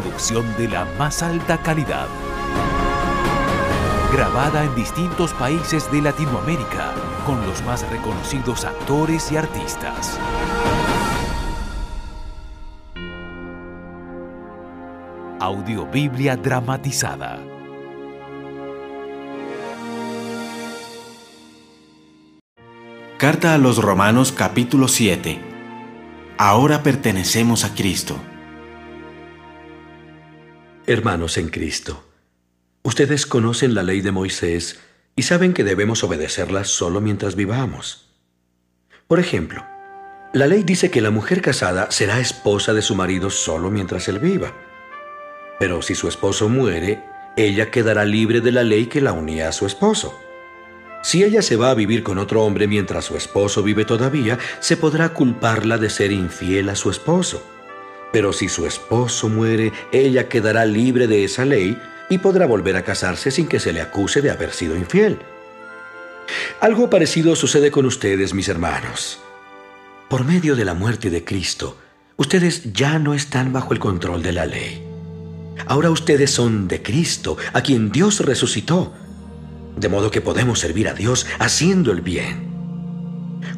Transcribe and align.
Producción 0.00 0.44
de 0.58 0.68
la 0.68 0.84
más 0.98 1.22
alta 1.22 1.56
calidad. 1.56 2.06
Grabada 4.12 4.64
en 4.64 4.74
distintos 4.74 5.32
países 5.32 5.90
de 5.90 6.02
Latinoamérica 6.02 6.92
con 7.24 7.40
los 7.46 7.64
más 7.64 7.88
reconocidos 7.88 8.66
actores 8.66 9.32
y 9.32 9.38
artistas. 9.38 10.18
Audiobiblia 15.40 16.36
dramatizada. 16.36 17.38
Carta 23.16 23.54
a 23.54 23.58
los 23.58 23.78
Romanos 23.78 24.30
capítulo 24.30 24.88
7. 24.88 25.40
Ahora 26.36 26.82
pertenecemos 26.82 27.64
a 27.64 27.74
Cristo. 27.74 28.18
Hermanos 30.88 31.36
en 31.36 31.48
Cristo, 31.48 32.04
ustedes 32.84 33.26
conocen 33.26 33.74
la 33.74 33.82
ley 33.82 34.02
de 34.02 34.12
Moisés 34.12 34.78
y 35.16 35.22
saben 35.22 35.52
que 35.52 35.64
debemos 35.64 36.04
obedecerla 36.04 36.62
solo 36.62 37.00
mientras 37.00 37.34
vivamos. 37.34 38.14
Por 39.08 39.18
ejemplo, 39.18 39.66
la 40.32 40.46
ley 40.46 40.62
dice 40.62 40.88
que 40.92 41.00
la 41.00 41.10
mujer 41.10 41.42
casada 41.42 41.90
será 41.90 42.20
esposa 42.20 42.72
de 42.72 42.82
su 42.82 42.94
marido 42.94 43.30
solo 43.30 43.68
mientras 43.68 44.06
él 44.06 44.20
viva. 44.20 44.54
Pero 45.58 45.82
si 45.82 45.96
su 45.96 46.06
esposo 46.06 46.48
muere, 46.48 47.02
ella 47.36 47.72
quedará 47.72 48.04
libre 48.04 48.40
de 48.40 48.52
la 48.52 48.62
ley 48.62 48.86
que 48.86 49.00
la 49.00 49.12
unía 49.12 49.48
a 49.48 49.52
su 49.52 49.66
esposo. 49.66 50.16
Si 51.02 51.24
ella 51.24 51.42
se 51.42 51.56
va 51.56 51.70
a 51.70 51.74
vivir 51.74 52.04
con 52.04 52.18
otro 52.18 52.44
hombre 52.44 52.68
mientras 52.68 53.06
su 53.06 53.16
esposo 53.16 53.64
vive 53.64 53.84
todavía, 53.84 54.38
se 54.60 54.76
podrá 54.76 55.08
culparla 55.08 55.78
de 55.78 55.90
ser 55.90 56.12
infiel 56.12 56.68
a 56.68 56.76
su 56.76 56.90
esposo. 56.90 57.55
Pero 58.12 58.32
si 58.32 58.48
su 58.48 58.66
esposo 58.66 59.28
muere, 59.28 59.72
ella 59.92 60.28
quedará 60.28 60.64
libre 60.64 61.06
de 61.06 61.24
esa 61.24 61.44
ley 61.44 61.76
y 62.08 62.18
podrá 62.18 62.46
volver 62.46 62.76
a 62.76 62.82
casarse 62.82 63.30
sin 63.30 63.46
que 63.46 63.60
se 63.60 63.72
le 63.72 63.80
acuse 63.80 64.22
de 64.22 64.30
haber 64.30 64.52
sido 64.52 64.76
infiel. 64.76 65.18
Algo 66.60 66.90
parecido 66.90 67.36
sucede 67.36 67.70
con 67.70 67.86
ustedes, 67.86 68.34
mis 68.34 68.48
hermanos. 68.48 69.20
Por 70.08 70.24
medio 70.24 70.56
de 70.56 70.64
la 70.64 70.74
muerte 70.74 71.10
de 71.10 71.24
Cristo, 71.24 71.76
ustedes 72.16 72.72
ya 72.72 72.98
no 72.98 73.14
están 73.14 73.52
bajo 73.52 73.72
el 73.72 73.78
control 73.78 74.22
de 74.22 74.32
la 74.32 74.46
ley. 74.46 74.82
Ahora 75.66 75.90
ustedes 75.90 76.30
son 76.30 76.68
de 76.68 76.82
Cristo, 76.82 77.36
a 77.52 77.62
quien 77.62 77.90
Dios 77.90 78.20
resucitó, 78.20 78.94
de 79.76 79.88
modo 79.88 80.10
que 80.10 80.20
podemos 80.20 80.60
servir 80.60 80.88
a 80.88 80.94
Dios 80.94 81.26
haciendo 81.38 81.92
el 81.92 82.02
bien. 82.02 82.55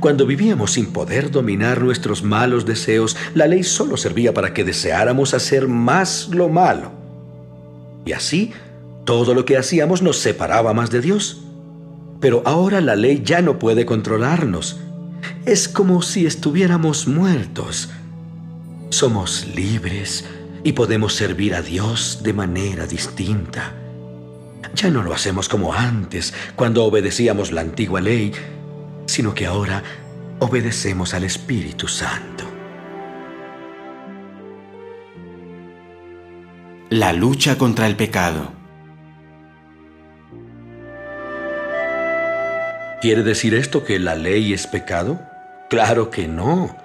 Cuando 0.00 0.26
vivíamos 0.26 0.72
sin 0.72 0.92
poder 0.92 1.30
dominar 1.30 1.82
nuestros 1.82 2.22
malos 2.22 2.64
deseos, 2.64 3.16
la 3.34 3.48
ley 3.48 3.64
solo 3.64 3.96
servía 3.96 4.32
para 4.32 4.54
que 4.54 4.62
deseáramos 4.62 5.34
hacer 5.34 5.66
más 5.66 6.28
lo 6.28 6.48
malo. 6.48 6.92
Y 8.04 8.12
así, 8.12 8.52
todo 9.04 9.34
lo 9.34 9.44
que 9.44 9.56
hacíamos 9.56 10.00
nos 10.02 10.18
separaba 10.18 10.72
más 10.72 10.90
de 10.90 11.00
Dios. 11.00 11.42
Pero 12.20 12.42
ahora 12.44 12.80
la 12.80 12.94
ley 12.94 13.22
ya 13.24 13.42
no 13.42 13.58
puede 13.58 13.86
controlarnos. 13.86 14.78
Es 15.44 15.68
como 15.68 16.00
si 16.02 16.26
estuviéramos 16.26 17.08
muertos. 17.08 17.90
Somos 18.90 19.48
libres 19.54 20.24
y 20.62 20.72
podemos 20.72 21.14
servir 21.14 21.54
a 21.56 21.62
Dios 21.62 22.20
de 22.22 22.32
manera 22.32 22.86
distinta. 22.86 23.74
Ya 24.74 24.90
no 24.90 25.02
lo 25.02 25.12
hacemos 25.12 25.48
como 25.48 25.74
antes, 25.74 26.34
cuando 26.54 26.84
obedecíamos 26.84 27.50
la 27.50 27.62
antigua 27.62 28.00
ley 28.00 28.32
sino 29.18 29.34
que 29.34 29.46
ahora 29.46 29.82
obedecemos 30.38 31.12
al 31.12 31.24
Espíritu 31.24 31.88
Santo. 31.88 32.44
La 36.90 37.12
lucha 37.12 37.58
contra 37.58 37.88
el 37.88 37.96
pecado. 37.96 38.52
¿Quiere 43.00 43.24
decir 43.24 43.56
esto 43.56 43.84
que 43.84 43.98
la 43.98 44.14
ley 44.14 44.52
es 44.52 44.68
pecado? 44.68 45.20
Claro 45.68 46.10
que 46.10 46.28
no. 46.28 46.76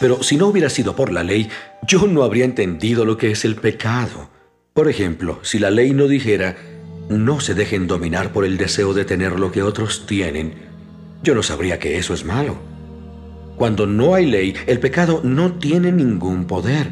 Pero 0.00 0.22
si 0.22 0.38
no 0.38 0.46
hubiera 0.46 0.70
sido 0.70 0.96
por 0.96 1.12
la 1.12 1.24
ley, 1.24 1.50
yo 1.86 2.06
no 2.06 2.22
habría 2.22 2.46
entendido 2.46 3.04
lo 3.04 3.18
que 3.18 3.32
es 3.32 3.44
el 3.44 3.56
pecado. 3.56 4.30
Por 4.72 4.88
ejemplo, 4.88 5.40
si 5.42 5.58
la 5.58 5.70
ley 5.70 5.92
no 5.92 6.08
dijera, 6.08 6.56
no 7.10 7.38
se 7.40 7.52
dejen 7.52 7.86
dominar 7.86 8.32
por 8.32 8.46
el 8.46 8.56
deseo 8.56 8.94
de 8.94 9.04
tener 9.04 9.38
lo 9.38 9.52
que 9.52 9.62
otros 9.62 10.06
tienen, 10.06 10.69
yo 11.22 11.34
no 11.34 11.42
sabría 11.42 11.78
que 11.78 11.98
eso 11.98 12.14
es 12.14 12.24
malo. 12.24 12.56
Cuando 13.56 13.86
no 13.86 14.14
hay 14.14 14.26
ley, 14.26 14.54
el 14.66 14.80
pecado 14.80 15.20
no 15.22 15.52
tiene 15.54 15.92
ningún 15.92 16.46
poder. 16.46 16.90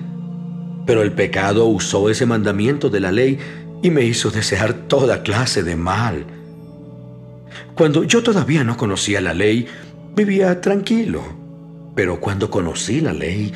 Pero 0.87 1.03
el 1.03 1.13
pecado 1.13 1.67
usó 1.67 2.11
ese 2.11 2.27
mandamiento 2.27 2.91
de 2.91 3.01
la 3.01 3.13
ley 3.13 3.39
y 3.83 3.91
me 3.91 4.05
hizo 4.05 4.31
desear 4.31 4.75
toda 4.75 5.23
clase 5.23 5.63
de 5.63 5.77
mal. 5.77 6.27
Cuando 7.75 8.05
yo 8.05 8.23
todavía 8.23 8.65
no 8.65 8.77
conocía 8.77 9.21
la 9.21 9.35
ley, 9.35 9.67
vivía 10.15 10.61
tranquilo. 10.61 11.23
Pero 11.95 12.21
cuando 12.21 12.51
conocí 12.51 13.01
la 13.01 13.13
ley, 13.13 13.53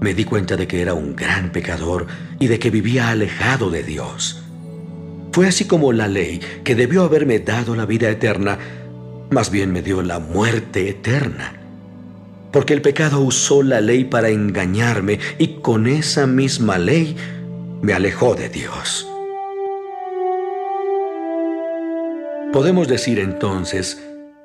me 0.00 0.14
di 0.14 0.24
cuenta 0.24 0.56
de 0.56 0.66
que 0.66 0.80
era 0.80 0.94
un 0.94 1.14
gran 1.14 1.52
pecador 1.52 2.06
y 2.38 2.46
de 2.46 2.58
que 2.58 2.70
vivía 2.70 3.10
alejado 3.10 3.70
de 3.70 3.82
Dios. 3.82 4.42
Fue 5.32 5.46
así 5.46 5.66
como 5.66 5.92
la 5.92 6.08
ley, 6.08 6.40
que 6.64 6.74
debió 6.74 7.02
haberme 7.02 7.38
dado 7.40 7.76
la 7.76 7.84
vida 7.84 8.08
eterna, 8.08 8.58
más 9.30 9.50
bien 9.50 9.72
me 9.72 9.82
dio 9.82 10.02
la 10.02 10.18
muerte 10.18 10.88
eterna. 10.88 11.54
Porque 12.52 12.74
el 12.74 12.82
pecado 12.82 13.20
usó 13.20 13.62
la 13.62 13.80
ley 13.80 14.04
para 14.04 14.28
engañarme 14.28 15.18
y 15.38 15.60
con 15.60 15.86
esa 15.86 16.26
misma 16.26 16.78
ley 16.78 17.16
me 17.82 17.92
alejó 17.92 18.34
de 18.34 18.48
Dios. 18.48 19.06
Podemos 22.52 22.88
decir 22.88 23.18
entonces 23.18 24.02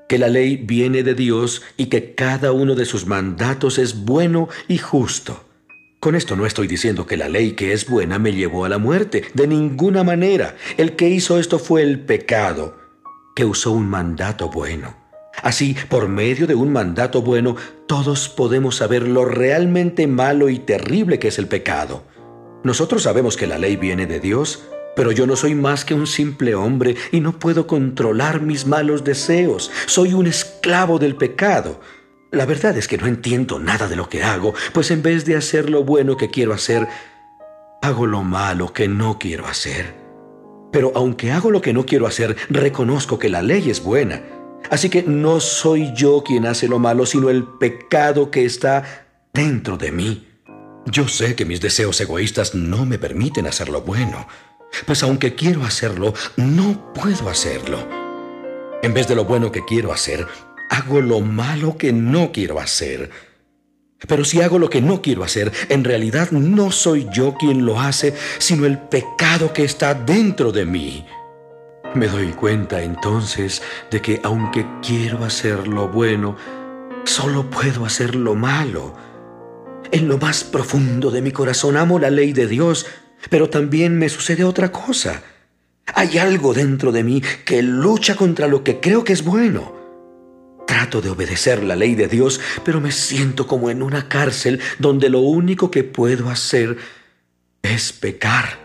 que 0.10 0.18
la 0.18 0.28
ley 0.28 0.58
viene 0.58 1.04
de 1.04 1.14
Dios 1.14 1.62
y 1.78 1.86
que 1.86 2.14
cada 2.14 2.52
uno 2.52 2.76
de 2.76 2.84
sus 2.86 3.06
mandatos 3.06 3.78
es 3.78 4.04
bueno 4.04 4.50
y 4.68 4.78
justo. 4.78 5.46
Con 6.02 6.16
esto 6.16 6.36
no 6.36 6.46
estoy 6.46 6.68
diciendo 6.68 7.06
que 7.06 7.16
la 7.16 7.30
ley 7.30 7.52
que 7.52 7.72
es 7.72 7.88
buena 7.88 8.20
me 8.20 8.34
llevó 8.34 8.66
a 8.66 8.70
la 8.70 8.80
muerte, 8.80 9.24
de 9.36 9.48
ninguna 9.48 10.04
manera. 10.04 10.58
El 10.78 10.96
que 10.98 11.08
hizo 11.08 11.40
esto 11.40 11.60
fue 11.60 11.84
el 11.84 12.00
pecado 12.00 12.81
usó 13.46 13.72
un 13.72 13.90
mandato 13.90 14.50
bueno. 14.50 14.96
Así, 15.42 15.76
por 15.90 16.08
medio 16.08 16.46
de 16.46 16.56
un 16.56 16.72
mandato 16.72 17.22
bueno, 17.22 17.56
todos 17.88 18.30
podemos 18.30 18.76
saber 18.76 19.08
lo 19.08 19.26
realmente 19.26 20.06
malo 20.08 20.50
y 20.50 20.60
terrible 20.60 21.20
que 21.20 21.30
es 21.30 21.40
el 21.40 21.48
pecado. 21.48 22.04
Nosotros 22.64 23.04
sabemos 23.04 23.38
que 23.38 23.48
la 23.48 23.58
ley 23.58 23.76
viene 23.76 24.06
de 24.06 24.20
Dios, 24.20 24.64
pero 24.96 25.12
yo 25.12 25.26
no 25.26 25.36
soy 25.36 25.56
más 25.56 25.84
que 25.86 25.94
un 25.94 26.06
simple 26.06 26.54
hombre 26.54 26.96
y 27.12 27.22
no 27.22 27.40
puedo 27.40 27.66
controlar 27.66 28.42
mis 28.42 28.68
malos 28.68 29.04
deseos. 29.04 29.72
Soy 29.88 30.14
un 30.14 30.28
esclavo 30.28 31.00
del 31.00 31.16
pecado. 31.16 31.80
La 32.30 32.46
verdad 32.46 32.78
es 32.78 32.88
que 32.88 32.98
no 32.98 33.08
entiendo 33.08 33.58
nada 33.58 33.88
de 33.88 33.96
lo 33.96 34.10
que 34.10 34.24
hago, 34.24 34.54
pues 34.74 34.92
en 34.92 35.02
vez 35.02 35.26
de 35.26 35.36
hacer 35.36 35.70
lo 35.70 35.84
bueno 35.84 36.18
que 36.18 36.30
quiero 36.30 36.54
hacer, 36.54 36.88
hago 37.82 38.06
lo 38.06 38.24
malo 38.24 38.74
que 38.74 38.88
no 38.88 39.18
quiero 39.18 39.48
hacer. 39.48 40.01
Pero 40.72 40.92
aunque 40.96 41.32
hago 41.32 41.52
lo 41.52 41.62
que 41.62 41.74
no 41.74 41.86
quiero 41.86 42.08
hacer, 42.08 42.36
reconozco 42.50 43.20
que 43.20 43.30
la 43.30 43.42
ley 43.42 43.70
es 43.70 43.84
buena. 43.84 44.22
Así 44.70 44.90
que 44.90 45.04
no 45.04 45.40
soy 45.40 45.92
yo 45.94 46.24
quien 46.24 46.46
hace 46.46 46.68
lo 46.68 46.80
malo, 46.80 47.06
sino 47.06 47.30
el 47.30 47.44
pecado 47.44 48.32
que 48.32 48.46
está 48.46 49.08
dentro 49.34 49.78
de 49.78 49.92
mí. 49.92 50.28
Yo 50.86 51.08
sé 51.08 51.36
que 51.36 51.46
mis 51.46 51.62
deseos 51.62 52.00
egoístas 52.02 52.56
no 52.56 52.86
me 52.86 52.98
permiten 52.98 53.48
hacer 53.48 53.70
lo 53.70 53.82
bueno, 53.82 54.28
pues 54.86 55.04
aunque 55.04 55.36
quiero 55.36 55.64
hacerlo, 55.64 56.14
no 56.38 56.94
puedo 56.94 57.30
hacerlo. 57.30 57.88
En 58.82 58.94
vez 58.94 59.08
de 59.08 59.16
lo 59.16 59.26
bueno 59.26 59.52
que 59.52 59.64
quiero 59.64 59.94
hacer, 59.94 60.26
hago 60.70 61.02
lo 61.02 61.20
malo 61.20 61.78
que 61.78 61.94
no 61.94 62.32
quiero 62.32 62.60
hacer. 62.60 63.12
Pero 64.08 64.26
si 64.26 64.42
hago 64.42 64.58
lo 64.60 64.70
que 64.70 64.82
no 64.82 65.02
quiero 65.02 65.24
hacer, 65.24 65.52
en 65.70 65.84
realidad 65.84 66.32
no 66.32 66.72
soy 66.72 67.08
yo 67.14 67.36
quien 67.36 67.66
lo 67.66 67.80
hace, 67.80 68.16
sino 68.40 68.66
el 68.66 68.80
pecado 68.80 69.54
que 69.54 69.64
está 69.64 69.94
dentro 69.94 70.52
de 70.52 70.66
mí. 70.66 71.06
Me 71.94 72.08
doy 72.08 72.28
cuenta 72.28 72.82
entonces 72.82 73.62
de 73.92 74.02
que 74.02 74.22
aunque 74.24 74.66
quiero 74.82 75.24
hacer 75.24 75.68
lo 75.68 75.90
bueno, 75.90 76.38
solo 77.04 77.50
puedo 77.50 77.86
hacer 77.86 78.16
lo 78.16 78.34
malo. 78.34 78.96
En 79.92 80.08
lo 80.08 80.18
más 80.18 80.44
profundo 80.44 81.12
de 81.12 81.22
mi 81.22 81.32
corazón 81.32 81.76
amo 81.76 82.00
la 82.00 82.10
ley 82.10 82.32
de 82.32 82.48
Dios, 82.48 82.86
pero 83.30 83.50
también 83.50 83.98
me 83.98 84.10
sucede 84.10 84.44
otra 84.44 84.72
cosa. 84.72 85.22
Hay 85.94 86.18
algo 86.18 86.54
dentro 86.54 86.92
de 86.92 87.04
mí 87.04 87.22
que 87.46 87.62
lucha 87.62 88.16
contra 88.16 88.48
lo 88.48 88.64
que 88.64 88.80
creo 88.80 89.04
que 89.04 89.14
es 89.14 89.24
bueno. 89.24 89.81
Trato 90.72 91.02
de 91.02 91.10
obedecer 91.10 91.64
la 91.64 91.76
ley 91.76 91.96
de 91.96 92.08
Dios, 92.08 92.40
pero 92.64 92.80
me 92.80 92.94
siento 92.94 93.46
como 93.46 93.70
en 93.70 93.84
una 93.84 94.08
cárcel 94.08 94.62
donde 94.80 95.10
lo 95.10 95.20
único 95.20 95.70
que 95.70 95.84
puedo 95.84 96.30
hacer 96.30 96.78
es 97.62 97.92
pecar. 97.92 98.58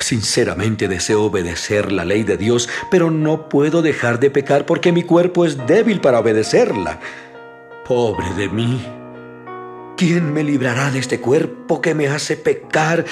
Sinceramente 0.00 0.88
deseo 0.88 1.22
obedecer 1.22 1.92
la 1.92 2.04
ley 2.04 2.24
de 2.24 2.36
Dios, 2.36 2.68
pero 2.90 3.08
no 3.12 3.48
puedo 3.48 3.82
dejar 3.82 4.18
de 4.18 4.32
pecar 4.32 4.66
porque 4.66 4.90
mi 4.90 5.04
cuerpo 5.04 5.46
es 5.46 5.64
débil 5.68 6.00
para 6.00 6.18
obedecerla. 6.18 6.98
Pobre 7.86 8.34
de 8.34 8.48
mí. 8.48 8.84
¿Quién 9.96 10.32
me 10.32 10.42
librará 10.42 10.90
de 10.90 10.98
este 10.98 11.20
cuerpo 11.20 11.80
que 11.80 11.94
me 11.94 12.08
hace 12.08 12.36
pecar 12.36 13.04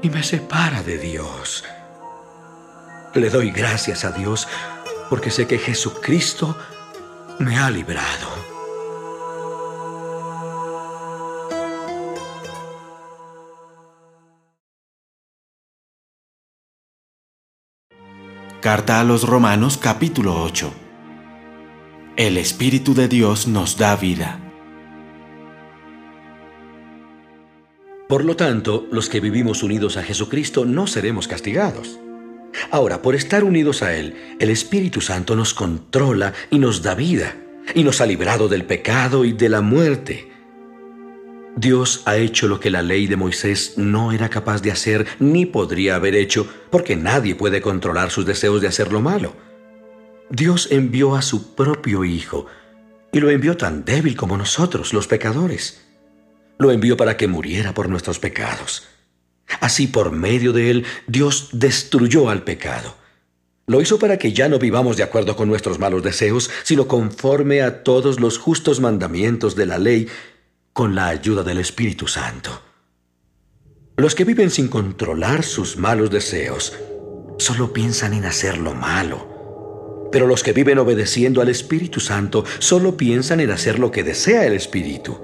y 0.00 0.10
me 0.10 0.22
separa 0.22 0.84
de 0.84 0.98
Dios? 0.98 1.64
Le 3.14 3.30
doy 3.30 3.50
gracias 3.50 4.04
a 4.04 4.12
Dios 4.12 4.46
porque 5.10 5.32
sé 5.32 5.48
que 5.48 5.58
Jesucristo 5.58 6.56
me 7.38 7.56
ha 7.56 7.70
librado. 7.70 8.28
Carta 18.60 19.00
a 19.00 19.04
los 19.04 19.28
Romanos 19.28 19.76
capítulo 19.76 20.42
8 20.42 20.72
El 22.16 22.38
Espíritu 22.38 22.94
de 22.94 23.08
Dios 23.08 23.46
nos 23.46 23.76
da 23.76 23.94
vida. 23.96 24.40
Por 28.08 28.24
lo 28.24 28.36
tanto, 28.36 28.86
los 28.90 29.08
que 29.08 29.20
vivimos 29.20 29.62
unidos 29.62 29.96
a 29.96 30.02
Jesucristo 30.02 30.64
no 30.64 30.86
seremos 30.86 31.28
castigados. 31.28 31.98
Ahora, 32.70 33.02
por 33.02 33.14
estar 33.14 33.44
unidos 33.44 33.82
a 33.82 33.94
Él, 33.94 34.36
el 34.38 34.50
Espíritu 34.50 35.00
Santo 35.00 35.36
nos 35.36 35.54
controla 35.54 36.32
y 36.50 36.58
nos 36.58 36.82
da 36.82 36.94
vida, 36.94 37.36
y 37.74 37.84
nos 37.84 38.00
ha 38.00 38.06
librado 38.06 38.48
del 38.48 38.64
pecado 38.64 39.24
y 39.24 39.32
de 39.32 39.48
la 39.48 39.60
muerte. 39.60 40.30
Dios 41.56 42.02
ha 42.04 42.16
hecho 42.16 42.48
lo 42.48 42.58
que 42.58 42.70
la 42.70 42.82
ley 42.82 43.06
de 43.06 43.16
Moisés 43.16 43.74
no 43.76 44.12
era 44.12 44.28
capaz 44.28 44.60
de 44.60 44.72
hacer 44.72 45.06
ni 45.20 45.46
podría 45.46 45.96
haber 45.96 46.14
hecho, 46.14 46.48
porque 46.70 46.96
nadie 46.96 47.34
puede 47.34 47.60
controlar 47.60 48.10
sus 48.10 48.26
deseos 48.26 48.60
de 48.60 48.68
hacer 48.68 48.92
lo 48.92 49.00
malo. 49.00 49.34
Dios 50.30 50.68
envió 50.70 51.14
a 51.14 51.22
su 51.22 51.54
propio 51.54 52.04
Hijo, 52.04 52.46
y 53.12 53.20
lo 53.20 53.30
envió 53.30 53.56
tan 53.56 53.84
débil 53.84 54.16
como 54.16 54.36
nosotros, 54.36 54.92
los 54.92 55.06
pecadores. 55.06 55.86
Lo 56.58 56.72
envió 56.72 56.96
para 56.96 57.16
que 57.16 57.28
muriera 57.28 57.72
por 57.72 57.88
nuestros 57.88 58.18
pecados. 58.18 58.88
Así 59.60 59.86
por 59.86 60.12
medio 60.12 60.52
de 60.52 60.70
él 60.70 60.84
Dios 61.06 61.50
destruyó 61.52 62.30
al 62.30 62.42
pecado. 62.42 62.96
Lo 63.66 63.80
hizo 63.80 63.98
para 63.98 64.18
que 64.18 64.32
ya 64.32 64.48
no 64.48 64.58
vivamos 64.58 64.98
de 64.98 65.02
acuerdo 65.02 65.36
con 65.36 65.48
nuestros 65.48 65.78
malos 65.78 66.02
deseos, 66.02 66.50
sino 66.64 66.86
conforme 66.86 67.62
a 67.62 67.82
todos 67.82 68.20
los 68.20 68.38
justos 68.38 68.80
mandamientos 68.80 69.56
de 69.56 69.66
la 69.66 69.78
ley, 69.78 70.08
con 70.74 70.94
la 70.94 71.08
ayuda 71.08 71.42
del 71.42 71.58
Espíritu 71.58 72.06
Santo. 72.06 72.60
Los 73.96 74.14
que 74.14 74.24
viven 74.24 74.50
sin 74.50 74.68
controlar 74.68 75.44
sus 75.44 75.76
malos 75.76 76.10
deseos 76.10 76.74
solo 77.38 77.72
piensan 77.72 78.12
en 78.12 78.24
hacer 78.24 78.58
lo 78.58 78.74
malo. 78.74 80.08
Pero 80.12 80.26
los 80.26 80.42
que 80.42 80.52
viven 80.52 80.78
obedeciendo 80.78 81.40
al 81.40 81.48
Espíritu 81.48 82.00
Santo 82.00 82.44
solo 82.58 82.96
piensan 82.96 83.40
en 83.40 83.50
hacer 83.50 83.78
lo 83.78 83.90
que 83.90 84.04
desea 84.04 84.44
el 84.46 84.52
Espíritu. 84.52 85.18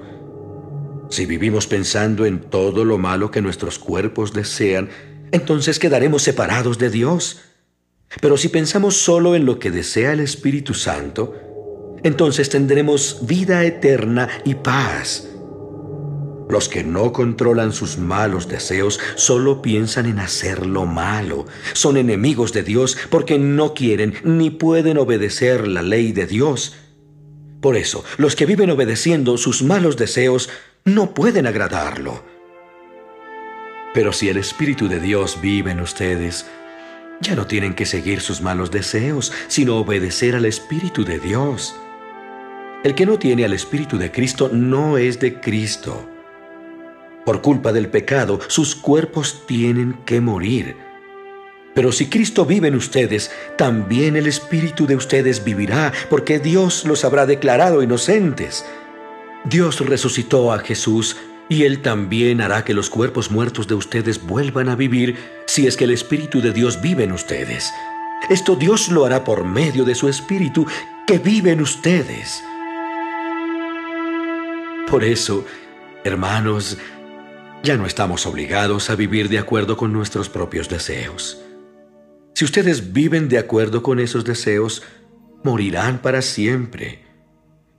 Si 1.11 1.25
vivimos 1.25 1.67
pensando 1.67 2.25
en 2.25 2.39
todo 2.39 2.85
lo 2.85 2.97
malo 2.97 3.31
que 3.31 3.41
nuestros 3.41 3.77
cuerpos 3.79 4.31
desean, 4.31 4.89
entonces 5.33 5.77
quedaremos 5.77 6.23
separados 6.23 6.77
de 6.77 6.89
Dios. 6.89 7.41
Pero 8.21 8.37
si 8.37 8.47
pensamos 8.47 8.95
solo 8.95 9.35
en 9.35 9.45
lo 9.45 9.59
que 9.59 9.71
desea 9.71 10.13
el 10.13 10.21
Espíritu 10.21 10.73
Santo, 10.73 11.35
entonces 12.03 12.49
tendremos 12.49 13.19
vida 13.23 13.65
eterna 13.65 14.29
y 14.45 14.55
paz. 14.55 15.27
Los 16.49 16.69
que 16.69 16.85
no 16.85 17.11
controlan 17.11 17.73
sus 17.73 17.97
malos 17.97 18.47
deseos 18.47 18.97
solo 19.15 19.61
piensan 19.61 20.05
en 20.05 20.19
hacer 20.19 20.65
lo 20.65 20.85
malo. 20.85 21.45
Son 21.73 21.97
enemigos 21.97 22.53
de 22.53 22.63
Dios 22.63 22.97
porque 23.09 23.37
no 23.37 23.73
quieren 23.73 24.13
ni 24.23 24.49
pueden 24.49 24.97
obedecer 24.97 25.67
la 25.67 25.81
ley 25.81 26.13
de 26.13 26.25
Dios. 26.25 26.73
Por 27.59 27.75
eso, 27.75 28.03
los 28.17 28.37
que 28.37 28.45
viven 28.45 28.71
obedeciendo 28.71 29.37
sus 29.37 29.61
malos 29.61 29.95
deseos 29.95 30.49
no 30.85 31.13
pueden 31.13 31.45
agradarlo. 31.45 32.23
Pero 33.93 34.13
si 34.13 34.29
el 34.29 34.37
Espíritu 34.37 34.87
de 34.87 34.99
Dios 34.99 35.39
vive 35.41 35.71
en 35.71 35.81
ustedes, 35.81 36.47
ya 37.19 37.35
no 37.35 37.45
tienen 37.45 37.75
que 37.75 37.85
seguir 37.85 38.21
sus 38.21 38.41
malos 38.41 38.71
deseos, 38.71 39.31
sino 39.47 39.77
obedecer 39.77 40.35
al 40.35 40.45
Espíritu 40.45 41.03
de 41.05 41.19
Dios. 41.19 41.75
El 42.83 42.95
que 42.95 43.05
no 43.05 43.19
tiene 43.19 43.45
al 43.45 43.53
Espíritu 43.53 43.99
de 43.99 44.11
Cristo 44.11 44.49
no 44.51 44.97
es 44.97 45.19
de 45.19 45.39
Cristo. 45.39 46.07
Por 47.25 47.41
culpa 47.41 47.71
del 47.71 47.89
pecado, 47.89 48.39
sus 48.47 48.75
cuerpos 48.75 49.43
tienen 49.45 49.99
que 50.05 50.19
morir. 50.19 50.75
Pero 51.75 51.91
si 51.91 52.07
Cristo 52.07 52.45
vive 52.45 52.69
en 52.69 52.75
ustedes, 52.75 53.31
también 53.55 54.15
el 54.15 54.25
Espíritu 54.25 54.87
de 54.87 54.95
ustedes 54.95 55.43
vivirá, 55.43 55.93
porque 56.09 56.39
Dios 56.39 56.85
los 56.85 57.05
habrá 57.05 57.27
declarado 57.27 57.83
inocentes. 57.83 58.65
Dios 59.43 59.79
resucitó 59.79 60.53
a 60.53 60.59
Jesús 60.59 61.17
y 61.49 61.63
Él 61.63 61.81
también 61.81 62.41
hará 62.41 62.63
que 62.63 62.73
los 62.73 62.89
cuerpos 62.89 63.31
muertos 63.31 63.67
de 63.67 63.75
ustedes 63.75 64.25
vuelvan 64.25 64.69
a 64.69 64.75
vivir 64.75 65.17
si 65.47 65.67
es 65.67 65.75
que 65.75 65.85
el 65.85 65.91
Espíritu 65.91 66.41
de 66.41 66.53
Dios 66.53 66.79
vive 66.81 67.03
en 67.03 67.11
ustedes. 67.11 67.71
Esto 68.29 68.55
Dios 68.55 68.89
lo 68.89 69.05
hará 69.05 69.23
por 69.23 69.43
medio 69.43 69.83
de 69.83 69.95
su 69.95 70.07
Espíritu 70.07 70.65
que 71.07 71.17
vive 71.17 71.51
en 71.51 71.61
ustedes. 71.61 72.41
Por 74.87 75.03
eso, 75.03 75.45
hermanos, 76.03 76.77
ya 77.63 77.77
no 77.77 77.85
estamos 77.85 78.25
obligados 78.25 78.89
a 78.89 78.95
vivir 78.95 79.27
de 79.27 79.39
acuerdo 79.39 79.75
con 79.75 79.91
nuestros 79.91 80.29
propios 80.29 80.69
deseos. 80.69 81.41
Si 82.35 82.45
ustedes 82.45 82.93
viven 82.93 83.27
de 83.27 83.39
acuerdo 83.39 83.83
con 83.83 83.99
esos 83.99 84.23
deseos, 84.23 84.83
morirán 85.43 86.01
para 86.01 86.21
siempre. 86.21 87.10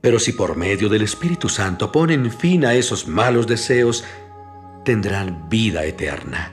Pero 0.02 0.18
si 0.18 0.32
por 0.32 0.56
medio 0.56 0.88
del 0.90 1.02
Espíritu 1.02 1.48
Santo 1.48 1.90
ponen 1.90 2.30
fin 2.30 2.66
a 2.66 2.74
esos 2.74 3.08
malos 3.08 3.46
deseos, 3.46 4.04
tendrán 4.84 5.48
vida 5.48 5.84
eterna. 5.84 6.52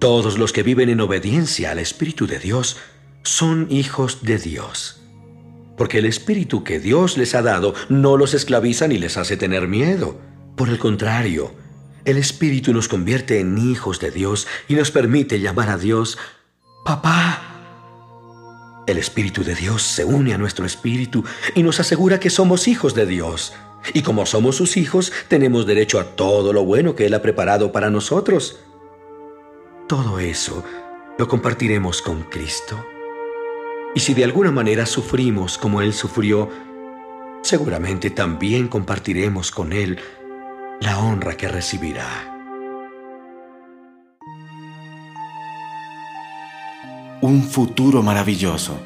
Todos 0.00 0.38
los 0.38 0.52
que 0.52 0.64
viven 0.64 0.88
en 0.88 1.00
obediencia 1.00 1.70
al 1.70 1.78
Espíritu 1.78 2.26
de 2.26 2.40
Dios 2.40 2.78
son 3.22 3.68
hijos 3.70 4.22
de 4.22 4.38
Dios. 4.38 5.00
Porque 5.76 5.98
el 5.98 6.06
Espíritu 6.06 6.64
que 6.64 6.80
Dios 6.80 7.16
les 7.16 7.34
ha 7.34 7.42
dado 7.42 7.74
no 7.88 8.16
los 8.16 8.34
esclaviza 8.34 8.88
ni 8.88 8.98
les 8.98 9.16
hace 9.16 9.36
tener 9.36 9.68
miedo. 9.68 10.18
Por 10.56 10.70
el 10.70 10.78
contrario, 10.78 11.52
el 12.04 12.16
Espíritu 12.16 12.72
nos 12.72 12.88
convierte 12.88 13.40
en 13.40 13.58
hijos 13.58 14.00
de 14.00 14.10
Dios 14.10 14.48
y 14.68 14.74
nos 14.74 14.90
permite 14.90 15.38
llamar 15.38 15.68
a 15.68 15.76
Dios 15.76 16.18
Papá. 16.84 17.51
El 18.86 18.98
Espíritu 18.98 19.44
de 19.44 19.54
Dios 19.54 19.82
se 19.82 20.04
une 20.04 20.34
a 20.34 20.38
nuestro 20.38 20.66
espíritu 20.66 21.24
y 21.54 21.62
nos 21.62 21.78
asegura 21.78 22.18
que 22.18 22.30
somos 22.30 22.66
hijos 22.66 22.94
de 22.94 23.06
Dios. 23.06 23.52
Y 23.94 24.02
como 24.02 24.26
somos 24.26 24.56
sus 24.56 24.76
hijos, 24.76 25.12
tenemos 25.28 25.66
derecho 25.66 26.00
a 26.00 26.04
todo 26.04 26.52
lo 26.52 26.64
bueno 26.64 26.96
que 26.96 27.06
Él 27.06 27.14
ha 27.14 27.22
preparado 27.22 27.70
para 27.70 27.90
nosotros. 27.90 28.58
Todo 29.86 30.18
eso 30.18 30.64
lo 31.16 31.28
compartiremos 31.28 32.02
con 32.02 32.24
Cristo. 32.24 32.84
Y 33.94 34.00
si 34.00 34.14
de 34.14 34.24
alguna 34.24 34.50
manera 34.50 34.84
sufrimos 34.86 35.58
como 35.58 35.80
Él 35.80 35.92
sufrió, 35.92 36.48
seguramente 37.42 38.10
también 38.10 38.66
compartiremos 38.66 39.52
con 39.52 39.72
Él 39.72 40.00
la 40.80 40.98
honra 40.98 41.36
que 41.36 41.46
recibirá. 41.46 42.31
Un 47.22 47.44
futuro 47.44 48.02
maravilloso. 48.02 48.82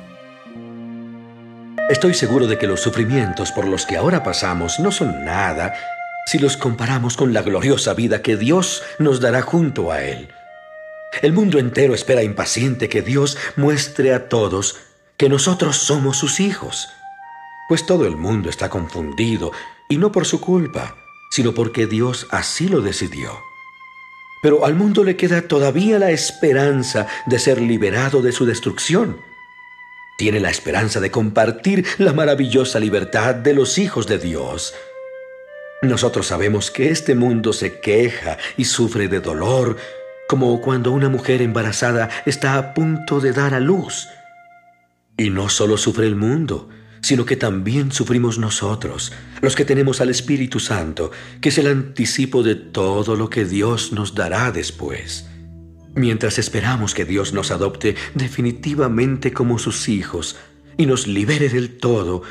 Estoy 1.88 2.12
seguro 2.12 2.46
de 2.46 2.58
que 2.58 2.66
los 2.66 2.82
sufrimientos 2.82 3.50
por 3.50 3.66
los 3.66 3.86
que 3.86 3.96
ahora 3.96 4.22
pasamos 4.22 4.78
no 4.78 4.92
son 4.92 5.24
nada 5.24 5.72
si 6.26 6.38
los 6.38 6.58
comparamos 6.58 7.16
con 7.16 7.32
la 7.32 7.40
gloriosa 7.40 7.94
vida 7.94 8.20
que 8.20 8.36
Dios 8.36 8.82
nos 8.98 9.20
dará 9.20 9.40
junto 9.40 9.90
a 9.90 10.02
Él. 10.02 10.28
El 11.22 11.32
mundo 11.32 11.58
entero 11.58 11.94
espera 11.94 12.22
impaciente 12.22 12.90
que 12.90 13.00
Dios 13.00 13.38
muestre 13.56 14.12
a 14.12 14.28
todos 14.28 14.76
que 15.16 15.30
nosotros 15.30 15.78
somos 15.78 16.18
sus 16.18 16.38
hijos, 16.38 16.90
pues 17.70 17.86
todo 17.86 18.04
el 18.04 18.16
mundo 18.16 18.50
está 18.50 18.68
confundido 18.68 19.50
y 19.88 19.96
no 19.96 20.12
por 20.12 20.26
su 20.26 20.42
culpa, 20.42 20.94
sino 21.30 21.54
porque 21.54 21.86
Dios 21.86 22.26
así 22.30 22.68
lo 22.68 22.82
decidió. 22.82 23.30
Pero 24.46 24.64
al 24.64 24.76
mundo 24.76 25.02
le 25.02 25.16
queda 25.16 25.42
todavía 25.42 25.98
la 25.98 26.12
esperanza 26.12 27.08
de 27.26 27.40
ser 27.40 27.60
liberado 27.60 28.22
de 28.22 28.30
su 28.30 28.46
destrucción. 28.46 29.20
Tiene 30.18 30.38
la 30.38 30.50
esperanza 30.50 31.00
de 31.00 31.10
compartir 31.10 31.84
la 31.98 32.12
maravillosa 32.12 32.78
libertad 32.78 33.34
de 33.34 33.54
los 33.54 33.76
hijos 33.76 34.06
de 34.06 34.18
Dios. 34.18 34.72
Nosotros 35.82 36.28
sabemos 36.28 36.70
que 36.70 36.90
este 36.90 37.16
mundo 37.16 37.52
se 37.52 37.80
queja 37.80 38.38
y 38.56 38.66
sufre 38.66 39.08
de 39.08 39.18
dolor, 39.18 39.78
como 40.28 40.60
cuando 40.60 40.92
una 40.92 41.08
mujer 41.08 41.42
embarazada 41.42 42.08
está 42.24 42.56
a 42.56 42.72
punto 42.72 43.18
de 43.18 43.32
dar 43.32 43.52
a 43.52 43.58
luz. 43.58 44.06
Y 45.16 45.30
no 45.30 45.48
solo 45.48 45.76
sufre 45.76 46.06
el 46.06 46.14
mundo, 46.14 46.68
sino 47.02 47.24
que 47.24 47.36
también 47.36 47.92
sufrimos 47.92 48.38
nosotros, 48.38 49.12
los 49.40 49.54
que 49.54 49.64
tenemos 49.64 50.00
al 50.00 50.10
Espíritu 50.10 50.60
Santo, 50.60 51.10
que 51.40 51.50
es 51.50 51.58
el 51.58 51.66
anticipo 51.66 52.42
de 52.42 52.54
todo 52.54 53.16
lo 53.16 53.30
que 53.30 53.44
Dios 53.44 53.92
nos 53.92 54.14
dará 54.14 54.50
después. 54.50 55.26
Mientras 55.94 56.38
esperamos 56.38 56.94
que 56.94 57.04
Dios 57.04 57.32
nos 57.32 57.50
adopte 57.50 57.96
definitivamente 58.14 59.32
como 59.32 59.58
sus 59.58 59.88
hijos 59.88 60.36
y 60.76 60.86
nos 60.86 61.06
libere 61.06 61.48
del 61.48 61.78
todo, 61.78 62.22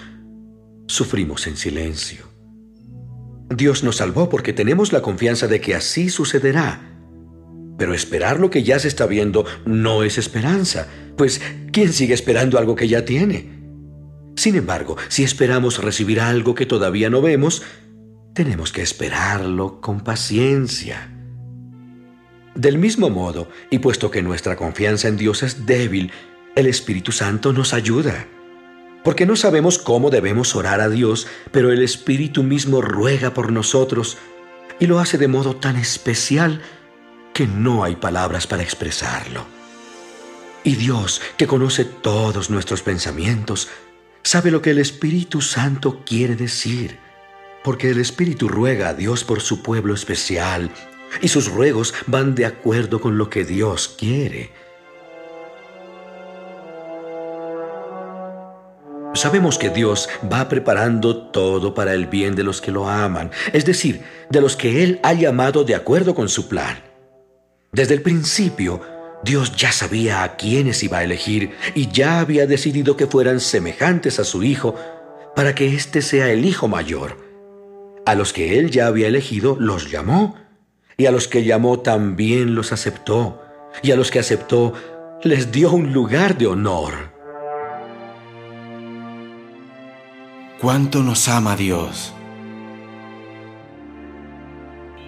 sufrimos 0.87 1.47
en 1.47 1.57
silencio. 1.57 2.25
Dios 3.49 3.83
nos 3.83 3.97
salvó 3.97 4.29
porque 4.29 4.53
tenemos 4.53 4.91
la 4.91 5.01
confianza 5.01 5.47
de 5.47 5.61
que 5.61 5.75
así 5.75 6.09
sucederá. 6.09 6.91
Pero 7.77 7.93
esperar 7.93 8.39
lo 8.39 8.49
que 8.49 8.63
ya 8.63 8.79
se 8.79 8.87
está 8.87 9.05
viendo 9.05 9.45
no 9.65 10.03
es 10.03 10.17
esperanza, 10.17 10.87
pues 11.17 11.41
¿quién 11.71 11.91
sigue 11.91 12.13
esperando 12.13 12.57
algo 12.57 12.75
que 12.75 12.87
ya 12.87 13.05
tiene? 13.05 13.54
Sin 14.35 14.55
embargo, 14.55 14.97
si 15.07 15.23
esperamos 15.23 15.81
recibir 15.81 16.19
algo 16.19 16.55
que 16.55 16.65
todavía 16.65 17.09
no 17.09 17.21
vemos, 17.21 17.63
tenemos 18.33 18.71
que 18.71 18.81
esperarlo 18.81 19.79
con 19.79 20.01
paciencia. 20.01 21.11
Del 22.53 22.77
mismo 22.77 23.09
modo, 23.09 23.49
y 23.69 23.79
puesto 23.79 24.11
que 24.11 24.21
nuestra 24.21 24.55
confianza 24.55 25.07
en 25.07 25.17
Dios 25.17 25.43
es 25.43 25.65
débil, 25.65 26.11
el 26.55 26.67
Espíritu 26.67 27.11
Santo 27.11 27.53
nos 27.53 27.73
ayuda. 27.73 28.27
Porque 29.03 29.25
no 29.25 29.35
sabemos 29.35 29.77
cómo 29.77 30.09
debemos 30.09 30.55
orar 30.55 30.81
a 30.81 30.89
Dios, 30.89 31.27
pero 31.51 31.71
el 31.71 31.83
Espíritu 31.83 32.43
mismo 32.43 32.81
ruega 32.81 33.33
por 33.33 33.51
nosotros 33.51 34.17
y 34.79 34.87
lo 34.87 34.99
hace 34.99 35.17
de 35.17 35.27
modo 35.27 35.55
tan 35.55 35.75
especial 35.75 36.61
que 37.33 37.47
no 37.47 37.83
hay 37.83 37.95
palabras 37.95 38.47
para 38.47 38.63
expresarlo. 38.63 39.45
Y 40.63 40.75
Dios, 40.75 41.21
que 41.37 41.45
conoce 41.45 41.85
todos 41.85 42.49
nuestros 42.49 42.81
pensamientos, 42.81 43.69
sabe 44.25 44.49
lo 44.49 44.59
que 44.59 44.71
el 44.71 44.79
Espíritu 44.79 45.39
Santo 45.39 46.01
quiere 46.03 46.35
decir, 46.35 46.97
porque 47.63 47.91
el 47.91 47.99
Espíritu 47.99 48.47
ruega 48.47 48.89
a 48.89 48.93
Dios 48.95 49.23
por 49.23 49.39
su 49.39 49.61
pueblo 49.61 49.93
especial, 49.93 50.71
y 51.21 51.27
sus 51.27 51.47
ruegos 51.47 51.93
van 52.07 52.33
de 52.33 52.47
acuerdo 52.47 52.99
con 52.99 53.19
lo 53.19 53.29
que 53.29 53.45
Dios 53.45 53.87
quiere. 53.87 54.51
Sabemos 59.13 59.59
que 59.59 59.69
Dios 59.69 60.09
va 60.31 60.49
preparando 60.49 61.27
todo 61.27 61.75
para 61.75 61.93
el 61.93 62.07
bien 62.07 62.35
de 62.35 62.43
los 62.43 62.61
que 62.61 62.71
lo 62.71 62.89
aman, 62.89 63.29
es 63.53 63.63
decir, 63.63 64.01
de 64.31 64.41
los 64.41 64.55
que 64.55 64.83
Él 64.83 64.99
ha 65.03 65.13
llamado 65.13 65.63
de 65.63 65.75
acuerdo 65.75 66.15
con 66.15 66.29
su 66.29 66.49
plan. 66.49 66.83
Desde 67.71 67.93
el 67.93 68.01
principio, 68.01 68.81
Dios 69.25 69.55
ya 69.55 69.71
sabía 69.71 70.21
a 70.21 70.37
quiénes 70.37 70.83
iba 70.83 70.99
a 70.99 71.03
elegir 71.03 71.55
y 71.73 71.87
ya 71.87 72.19
había 72.19 72.45
decidido 72.45 72.95
que 72.95 73.07
fueran 73.07 73.39
semejantes 73.39 74.19
a 74.19 74.23
su 74.23 74.43
Hijo 74.43 74.75
para 75.35 75.55
que 75.55 75.73
éste 75.73 76.03
sea 76.03 76.29
el 76.29 76.45
Hijo 76.45 76.67
mayor. 76.67 77.17
A 78.05 78.13
los 78.13 78.33
que 78.33 78.59
Él 78.59 78.69
ya 78.69 78.85
había 78.85 79.07
elegido 79.07 79.57
los 79.59 79.89
llamó 79.89 80.35
y 80.95 81.07
a 81.07 81.11
los 81.11 81.27
que 81.27 81.43
llamó 81.43 81.79
también 81.79 82.53
los 82.53 82.71
aceptó 82.71 83.41
y 83.81 83.89
a 83.89 83.95
los 83.95 84.11
que 84.11 84.19
aceptó 84.19 84.73
les 85.23 85.51
dio 85.51 85.71
un 85.71 85.91
lugar 85.91 86.37
de 86.37 86.45
honor. 86.45 86.93
¿Cuánto 90.61 91.01
nos 91.01 91.27
ama 91.27 91.55
Dios? 91.55 92.13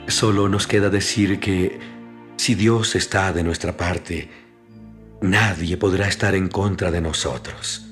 Solo 0.08 0.50
nos 0.50 0.66
queda 0.66 0.90
decir 0.90 1.40
que 1.40 1.97
si 2.38 2.56
Dios 2.56 2.96
está 2.96 3.34
de 3.34 3.44
nuestra 3.44 3.76
parte, 3.76 4.30
nadie 5.22 5.76
podrá 5.76 6.08
estar 6.08 6.36
en 6.36 6.48
contra 6.48 6.92
de 6.92 7.02
nosotros. 7.02 7.84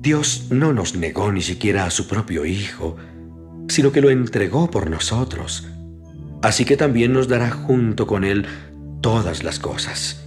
Dios 0.00 0.46
no 0.50 0.72
nos 0.72 0.94
negó 0.94 1.32
ni 1.32 1.42
siquiera 1.42 1.84
a 1.84 1.90
su 1.90 2.06
propio 2.06 2.44
Hijo, 2.44 2.96
sino 3.68 3.90
que 3.92 4.00
lo 4.00 4.10
entregó 4.10 4.70
por 4.70 4.88
nosotros. 4.88 5.66
Así 6.42 6.64
que 6.64 6.76
también 6.76 7.12
nos 7.12 7.28
dará 7.28 7.50
junto 7.50 8.06
con 8.06 8.24
Él 8.24 8.46
todas 9.00 9.42
las 9.42 9.58
cosas. 9.58 10.24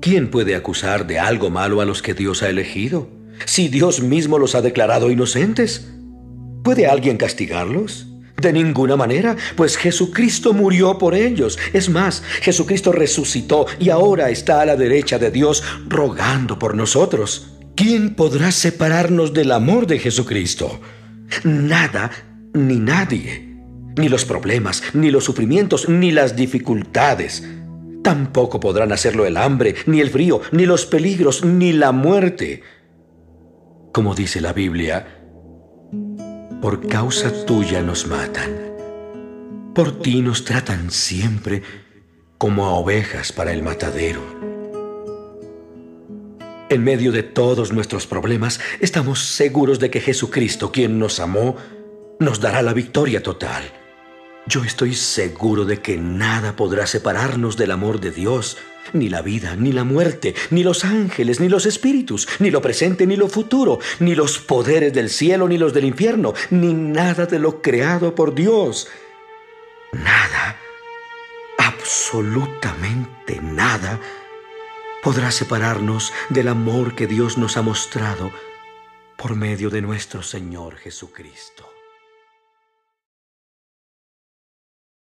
¿Quién 0.00 0.30
puede 0.30 0.56
acusar 0.56 1.06
de 1.06 1.18
algo 1.18 1.50
malo 1.50 1.80
a 1.80 1.84
los 1.84 2.02
que 2.02 2.14
Dios 2.14 2.42
ha 2.42 2.48
elegido? 2.48 3.08
Si 3.44 3.68
Dios 3.68 4.02
mismo 4.02 4.38
los 4.38 4.54
ha 4.54 4.62
declarado 4.62 5.10
inocentes, 5.10 5.92
¿puede 6.64 6.86
alguien 6.86 7.18
castigarlos? 7.18 8.06
De 8.40 8.52
ninguna 8.52 8.94
manera, 8.94 9.36
pues 9.56 9.76
Jesucristo 9.76 10.52
murió 10.52 10.96
por 10.96 11.14
ellos. 11.14 11.58
Es 11.72 11.88
más, 11.88 12.22
Jesucristo 12.40 12.92
resucitó 12.92 13.66
y 13.80 13.90
ahora 13.90 14.30
está 14.30 14.60
a 14.60 14.66
la 14.66 14.76
derecha 14.76 15.18
de 15.18 15.32
Dios 15.32 15.64
rogando 15.88 16.56
por 16.56 16.76
nosotros. 16.76 17.48
¿Quién 17.74 18.14
podrá 18.14 18.52
separarnos 18.52 19.34
del 19.34 19.50
amor 19.50 19.88
de 19.88 19.98
Jesucristo? 19.98 20.80
Nada 21.42 22.12
ni 22.54 22.76
nadie. 22.76 23.56
Ni 23.96 24.08
los 24.08 24.24
problemas, 24.24 24.84
ni 24.94 25.10
los 25.10 25.24
sufrimientos, 25.24 25.88
ni 25.88 26.12
las 26.12 26.36
dificultades. 26.36 27.42
Tampoco 28.04 28.60
podrán 28.60 28.92
hacerlo 28.92 29.26
el 29.26 29.36
hambre, 29.36 29.74
ni 29.86 30.00
el 30.00 30.10
frío, 30.10 30.40
ni 30.52 30.64
los 30.64 30.86
peligros, 30.86 31.44
ni 31.44 31.72
la 31.72 31.90
muerte. 31.90 32.62
Como 33.92 34.14
dice 34.14 34.40
la 34.40 34.52
Biblia, 34.52 35.17
por 36.60 36.86
causa 36.88 37.46
tuya 37.46 37.82
nos 37.82 38.06
matan. 38.06 38.50
Por 39.74 40.00
ti 40.00 40.22
nos 40.22 40.44
tratan 40.44 40.90
siempre 40.90 41.62
como 42.36 42.66
a 42.66 42.74
ovejas 42.74 43.32
para 43.32 43.52
el 43.52 43.62
matadero. 43.62 44.20
En 46.68 46.84
medio 46.84 47.12
de 47.12 47.22
todos 47.22 47.72
nuestros 47.72 48.06
problemas, 48.06 48.60
estamos 48.80 49.24
seguros 49.24 49.78
de 49.78 49.90
que 49.90 50.00
Jesucristo, 50.00 50.70
quien 50.70 50.98
nos 50.98 51.20
amó, 51.20 51.56
nos 52.18 52.40
dará 52.40 52.60
la 52.62 52.74
victoria 52.74 53.22
total. 53.22 53.62
Yo 54.48 54.64
estoy 54.64 54.94
seguro 54.94 55.66
de 55.66 55.82
que 55.82 55.98
nada 55.98 56.56
podrá 56.56 56.86
separarnos 56.86 57.58
del 57.58 57.70
amor 57.70 58.00
de 58.00 58.10
Dios 58.10 58.56
ni 58.94 59.10
la 59.10 59.20
vida, 59.20 59.56
ni 59.56 59.72
la 59.72 59.84
muerte, 59.84 60.34
ni 60.48 60.62
los 60.62 60.86
ángeles, 60.86 61.38
ni 61.38 61.50
los 61.50 61.66
espíritus, 61.66 62.26
ni 62.38 62.50
lo 62.50 62.62
presente, 62.62 63.06
ni 63.06 63.16
lo 63.16 63.28
futuro, 63.28 63.78
ni 64.00 64.14
los 64.14 64.38
poderes 64.38 64.94
del 64.94 65.10
cielo, 65.10 65.48
ni 65.48 65.58
los 65.58 65.74
del 65.74 65.84
infierno, 65.84 66.32
ni 66.48 66.72
nada 66.72 67.26
de 67.26 67.38
lo 67.38 67.60
creado 67.60 68.14
por 68.14 68.34
Dios. 68.34 68.88
Nada, 69.92 70.56
absolutamente 71.58 73.42
nada, 73.42 74.00
podrá 75.02 75.30
separarnos 75.30 76.14
del 76.30 76.48
amor 76.48 76.94
que 76.94 77.06
Dios 77.06 77.36
nos 77.36 77.58
ha 77.58 77.62
mostrado 77.62 78.32
por 79.18 79.34
medio 79.34 79.68
de 79.68 79.82
nuestro 79.82 80.22
Señor 80.22 80.76
Jesucristo. 80.76 81.77